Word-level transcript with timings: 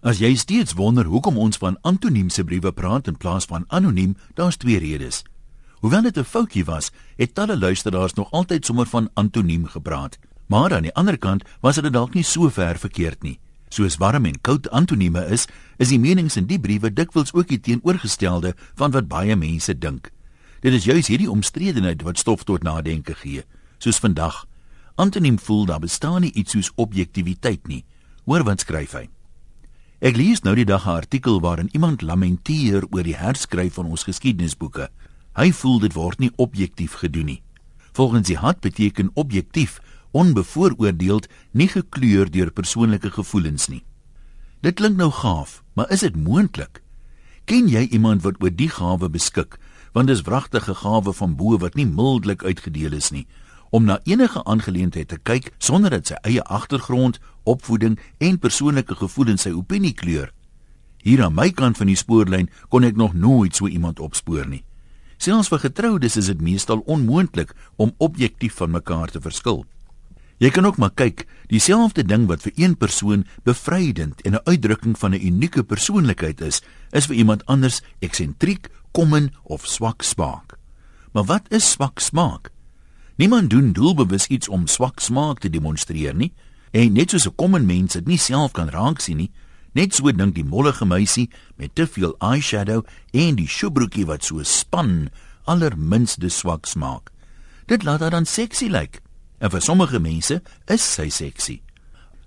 As 0.00 0.16
jy 0.16 0.30
steeds 0.32 0.72
wonder 0.78 1.04
hoekom 1.04 1.36
ons 1.36 1.58
van 1.60 1.74
antoniemse 1.84 2.40
briewe 2.48 2.70
praat 2.72 3.10
in 3.10 3.18
plaas 3.20 3.44
van 3.44 3.66
anoniem, 3.68 4.14
daar's 4.34 4.56
twee 4.56 4.78
redes. 4.80 5.20
Hoewel 5.84 6.02
dit 6.02 6.16
'n 6.16 6.24
foutjie 6.24 6.64
was, 6.64 6.90
het 7.16 7.34
talle 7.34 7.58
luisteraars 7.58 8.14
nog 8.14 8.30
altyd 8.30 8.64
sommer 8.64 8.86
van 8.86 9.10
antoniem 9.14 9.66
gepraat. 9.66 10.18
Maar 10.46 10.74
aan 10.74 10.82
die 10.82 10.94
ander 10.94 11.18
kant 11.18 11.44
was 11.60 11.74
dit 11.74 11.92
dalk 11.92 12.14
nie 12.14 12.24
so 12.24 12.48
ver 12.48 12.78
verkeerd 12.78 13.22
nie. 13.22 13.38
Soos 13.68 13.96
warm 13.96 14.24
en 14.24 14.40
koud 14.40 14.70
antonieme 14.70 15.26
is, 15.26 15.46
is 15.76 15.88
die 15.88 16.00
menings 16.00 16.36
in 16.36 16.46
die 16.46 16.60
briewe 16.60 16.92
dikwels 16.92 17.32
ook 17.32 17.48
die 17.48 17.60
teenoorgestelde 17.60 18.54
van 18.74 18.90
wat 18.90 19.08
baie 19.08 19.36
mense 19.36 19.78
dink. 19.78 20.10
Dit 20.60 20.72
is 20.72 20.84
juis 20.84 21.06
hierdie 21.06 21.30
omstredenheid 21.30 22.02
wat 22.02 22.18
stof 22.18 22.44
tot 22.44 22.62
nadenke 22.62 23.14
gee. 23.14 23.44
Soos 23.78 23.98
vandag, 23.98 24.46
antoniem 24.94 25.38
voel 25.38 25.66
daar 25.66 25.80
bestaan 25.80 26.20
nie 26.20 26.32
iets 26.32 26.52
soos 26.52 26.72
objektiviteit 26.74 27.66
nie. 27.66 27.84
Hoor 28.24 28.44
wat 28.44 28.60
skryf 28.60 28.92
hy? 28.92 29.08
Ek 30.00 30.16
lees 30.16 30.40
nou 30.40 30.54
die 30.56 30.64
dag 30.64 30.86
'n 30.86 30.96
artikel 31.04 31.40
waarin 31.44 31.68
iemand 31.76 32.00
lamenteer 32.00 32.86
oor 32.90 33.02
die 33.02 33.16
herskryf 33.16 33.74
van 33.74 33.84
ons 33.84 34.08
geskiedenisboeke. 34.08 34.88
Hy 35.36 35.52
voel 35.52 35.78
dit 35.78 35.92
word 35.92 36.18
nie 36.18 36.30
objektief 36.36 36.92
gedoen 36.92 37.26
nie. 37.26 37.42
Volgens 37.92 38.26
die 38.26 38.36
hart 38.36 38.60
beteken 38.60 39.10
objektief 39.14 39.80
onbevooroordeeld, 40.12 41.28
nie 41.52 41.68
gekleur 41.68 42.30
deur 42.30 42.50
persoonlike 42.50 43.10
gevoelens 43.10 43.68
nie. 43.68 43.84
Dit 44.62 44.74
klink 44.74 44.96
nou 44.96 45.10
gaaf, 45.10 45.62
maar 45.74 45.90
is 45.90 46.00
dit 46.00 46.16
moontlik? 46.16 46.82
Ken 47.44 47.68
jy 47.68 47.88
iemand 47.90 48.22
wat 48.22 48.42
oor 48.42 48.50
die 48.50 48.68
gawe 48.68 49.08
beskik? 49.08 49.58
Want 49.92 50.06
dis 50.06 50.22
wragtige 50.22 50.74
gawe 50.74 51.12
van 51.12 51.36
bo 51.36 51.58
wat 51.58 51.74
nie 51.74 51.86
mildelik 51.86 52.42
uitgedeel 52.42 52.92
is 52.92 53.10
nie 53.10 53.26
om 53.70 53.84
na 53.84 54.00
enige 54.04 54.44
aangeleentheid 54.44 55.08
te 55.08 55.18
kyk 55.22 55.52
sonder 55.58 55.90
dat 55.90 56.10
sy 56.10 56.18
eie 56.22 56.42
agtergrond, 56.42 57.20
opvoeding 57.44 57.98
en 58.18 58.38
persoonlike 58.38 58.94
gevoelens 58.94 59.46
sy 59.46 59.54
opinie 59.54 59.94
kleur. 59.94 60.32
Hier 61.02 61.22
aan 61.24 61.34
my 61.34 61.48
kant 61.50 61.78
van 61.80 61.88
die 61.88 61.96
spoorlyn 61.96 62.50
kon 62.68 62.84
ek 62.84 62.96
nog 62.96 63.14
nooit 63.14 63.56
so 63.56 63.68
iemand 63.68 64.00
opspoor 64.00 64.46
nie. 64.46 64.64
Selfs 65.20 65.50
vir 65.52 65.60
getroudes 65.64 66.16
is 66.16 66.28
dit 66.32 66.40
meestal 66.40 66.82
onmoontlik 66.88 67.52
om 67.76 67.94
objektief 67.98 68.56
van 68.60 68.72
mekaar 68.72 69.12
te 69.12 69.20
verskil. 69.20 69.64
Jy 70.40 70.48
kan 70.48 70.64
ook 70.64 70.78
maar 70.80 70.94
kyk, 70.96 71.26
dieselfde 71.52 72.00
ding 72.08 72.24
wat 72.28 72.40
vir 72.46 72.54
een 72.56 72.76
persoon 72.80 73.26
bevrydend 73.44 74.22
en 74.24 74.34
'n 74.34 74.44
uitdrukking 74.48 74.96
van 74.98 75.12
'n 75.12 75.20
unieke 75.20 75.62
persoonlikheid 75.62 76.40
is, 76.40 76.62
is 76.92 77.06
vir 77.06 77.16
iemand 77.16 77.46
anders 77.46 77.82
eksentriek, 78.00 78.68
kommen 78.92 79.32
of 79.42 79.66
swak 79.66 80.02
smaak. 80.02 80.56
Maar 81.12 81.24
wat 81.24 81.52
is 81.52 81.70
swak 81.70 81.98
smaak? 81.98 82.50
Niemand 83.20 83.50
doen 83.50 83.72
doelbewus 83.72 84.26
iets 84.26 84.48
om 84.48 84.62
swak 84.66 85.00
smaak 85.00 85.42
te 85.44 85.50
demonstreer 85.52 86.14
nie. 86.16 86.30
En 86.72 86.92
net 86.96 87.10
soos 87.10 87.26
'n 87.28 87.34
kommen 87.36 87.66
mens 87.66 87.92
dit 87.92 88.06
nie 88.06 88.18
self 88.18 88.52
kan 88.52 88.68
raak 88.68 89.00
sien 89.00 89.16
nie, 89.16 89.30
net 89.72 89.94
so 89.94 90.12
dink 90.12 90.34
die 90.34 90.44
mollige 90.44 90.86
meisie 90.86 91.28
met 91.56 91.74
te 91.74 91.86
veel 91.86 92.14
eyeshadow 92.18 92.86
en 93.12 93.34
die 93.34 93.48
sjoebroekie 93.48 94.06
wat 94.06 94.24
so 94.24 94.42
span, 94.42 95.10
allerminste 95.44 96.28
swak 96.28 96.66
smaak. 96.66 97.10
Dit 97.66 97.82
laat 97.82 98.00
haar 98.00 98.10
dan 98.10 98.26
seksie 98.26 98.70
lyk. 98.70 98.80
Like. 98.80 99.00
En 99.38 99.50
vir 99.50 99.60
sommige 99.60 99.98
mense 99.98 100.42
is 100.66 100.94
sy 100.94 101.08
seksie. 101.08 101.62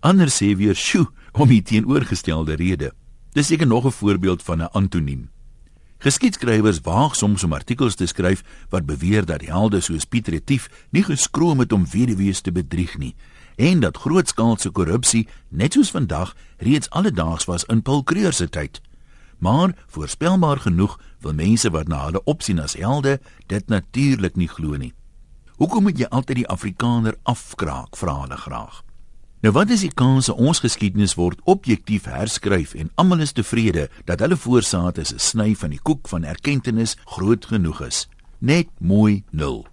Ander 0.00 0.28
sê 0.28 0.56
weer, 0.56 0.74
"Sjoe, 0.74 1.06
om 1.32 1.48
die 1.48 1.62
teenoorgestelde 1.62 2.56
rede." 2.56 2.92
Dis 3.32 3.46
seker 3.46 3.66
nog 3.66 3.84
'n 3.84 3.90
voorbeeld 3.90 4.42
van 4.42 4.62
'n 4.62 4.70
antoniem. 4.72 5.28
Geskiedskrywers 5.98 6.80
waag 6.86 7.16
soms 7.16 7.42
om 7.44 7.52
artikels 7.52 7.94
te 7.94 8.06
skryf 8.06 8.44
wat 8.70 8.86
beweer 8.86 9.24
dat 9.26 9.42
helde 9.42 9.80
soos 9.80 10.04
Pieter 10.06 10.32
Retief 10.32 10.68
nie 10.90 11.02
geskroom 11.02 11.58
het 11.58 11.72
om 11.72 11.86
weduwees 11.90 12.40
te 12.40 12.52
bedrieg 12.52 12.98
nie 12.98 13.14
en 13.58 13.80
dat 13.80 13.96
grootskaalse 13.96 14.70
korrupsie 14.70 15.26
net 15.48 15.74
soos 15.74 15.90
vandag 15.90 16.36
reeds 16.62 16.90
alledaags 16.90 17.48
was 17.50 17.64
in 17.66 17.82
Paul 17.82 18.04
Kreur 18.06 18.32
se 18.32 18.48
tyd. 18.48 18.80
Maar 19.38 19.74
voorspelbaar 19.86 20.60
genoeg 20.62 21.00
wil 21.20 21.34
mense 21.34 21.70
wat 21.70 21.88
na 21.88 22.04
hulle 22.04 22.22
opsien 22.24 22.60
as 22.62 22.78
helde 22.78 23.20
dit 23.46 23.66
natuurlik 23.66 24.36
nie 24.36 24.48
glo 24.48 24.76
nie. 24.76 24.92
Hoekom 25.58 25.82
moet 25.82 25.98
jy 25.98 26.06
altyd 26.06 26.44
die 26.44 26.48
Afrikaner 26.48 27.18
afkraak, 27.22 27.98
vra 27.98 28.20
hulle 28.20 28.38
graag. 28.38 28.82
Nou 29.38 29.52
wat 29.54 29.70
is 29.70 29.84
die 29.86 29.94
kans 29.94 30.26
dat 30.26 30.40
ons 30.42 30.58
geskiedenis 30.58 31.12
word 31.14 31.38
objektief 31.46 32.08
herskryf 32.10 32.72
en 32.74 32.88
almal 32.98 33.20
is 33.22 33.36
tevrede 33.36 33.84
dat 34.08 34.18
hulle 34.24 34.34
voorsaat 34.34 34.98
is 34.98 35.12
'n 35.14 35.18
sny 35.18 35.54
van 35.54 35.70
die 35.70 35.78
koek 35.78 36.08
van 36.08 36.24
erkenning 36.24 36.88
groot 37.06 37.46
genoeg 37.46 37.80
is? 37.86 38.08
Net 38.40 38.66
mooi 38.80 39.22
nul. 39.30 39.66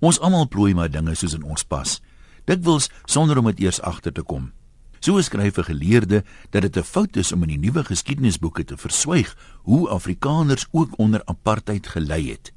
Ons 0.00 0.20
almal 0.20 0.48
plooi 0.48 0.74
maar 0.74 0.90
dinge 0.90 1.14
soos 1.14 1.34
in 1.34 1.42
ons 1.42 1.62
pas. 1.62 2.00
Dikwels 2.46 2.88
sonder 3.04 3.38
om 3.38 3.44
dit 3.44 3.60
eers 3.60 3.80
agter 3.80 4.12
te 4.12 4.22
kom. 4.22 4.52
So 5.00 5.20
skryf 5.20 5.58
'n 5.58 5.64
geleerde 5.64 6.24
dat 6.50 6.62
dit 6.62 6.76
'n 6.76 6.82
fout 6.82 7.16
is 7.16 7.32
om 7.32 7.42
in 7.42 7.48
die 7.48 7.58
nuwe 7.58 7.84
geskiedenisboeke 7.84 8.64
te 8.64 8.76
verswyg 8.76 9.36
hoe 9.62 9.88
Afrikaners 9.88 10.66
ook 10.70 10.98
onder 10.98 11.22
apartheid 11.24 11.86
gelei 11.86 12.30
het. 12.30 12.52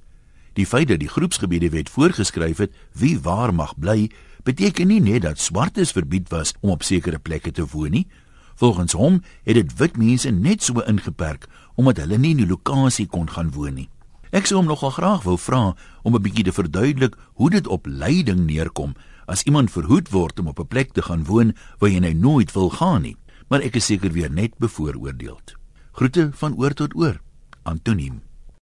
Die 0.53 0.65
feit 0.65 0.87
dat 0.87 0.99
die 1.01 1.09
groepsgebiede 1.09 1.69
wet 1.73 1.89
voorgeskryf 1.89 2.57
het 2.57 2.73
wie 2.93 3.19
waar 3.19 3.53
mag 3.53 3.73
bly, 3.79 4.11
beteken 4.43 4.87
nie 4.87 5.01
net 5.01 5.23
dat 5.25 5.39
swartes 5.39 5.91
verbied 5.91 6.29
was 6.29 6.53
om 6.61 6.69
op 6.69 6.83
sekere 6.83 7.19
plekke 7.19 7.51
te 7.51 7.65
woon 7.71 7.91
nie. 7.91 8.07
Volgens 8.55 8.93
hom 8.93 9.21
het 9.43 9.57
dit 9.57 9.77
wit 9.77 9.97
mense 9.97 10.29
net 10.29 10.63
so 10.63 10.83
ingeperk 10.85 11.47
omdat 11.75 12.03
hulle 12.03 12.19
nie 12.21 12.35
in 12.35 12.43
die 12.43 12.49
lokasie 12.49 13.07
kon 13.09 13.29
gaan 13.29 13.49
woon 13.55 13.73
nie. 13.79 13.89
Ek 14.29 14.45
sou 14.45 14.59
hom 14.59 14.69
nogal 14.69 14.93
graag 14.93 15.23
wou 15.25 15.37
vra 15.37 15.73
om 16.03 16.15
'n 16.15 16.21
bietjie 16.21 16.43
te 16.43 16.53
verduidelik 16.53 17.17
hoe 17.33 17.49
dit 17.49 17.67
op 17.67 17.85
leiding 17.85 18.45
neerkom 18.45 18.93
as 19.25 19.43
iemand 19.43 19.71
verhoed 19.71 20.09
word 20.09 20.39
om 20.39 20.47
op 20.47 20.59
'n 20.59 20.67
plek 20.67 20.93
te 20.93 21.01
gaan 21.01 21.25
woon 21.25 21.55
waar 21.79 21.89
jy 21.89 21.99
nou 21.99 22.13
nooit 22.13 22.51
wil 22.51 22.69
gaan 22.69 23.01
nie. 23.01 23.17
Maar 23.49 23.61
ek 23.61 23.75
is 23.75 23.85
seker 23.85 24.11
weer 24.11 24.31
net 24.31 24.57
bevooroordeeld. 24.57 25.55
Groete 25.91 26.29
van 26.33 26.55
oor 26.57 26.73
tot 26.73 26.95
oor. 26.95 27.21
Antoniem 27.63 28.21